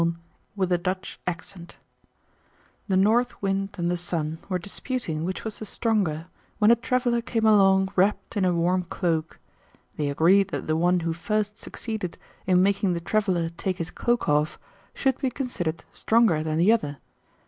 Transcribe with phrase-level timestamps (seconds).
[0.57, 1.67] Orthographic version
[2.87, 6.25] The North Wind and the Sun were disputing which was the stronger,
[6.57, 9.37] when a traveler came along wrapped in a warm cloak.
[9.97, 12.17] They agreed that the one who first succeeded
[12.47, 14.57] in making the traveler take his cloak off
[14.95, 16.97] should be considered stronger than the other.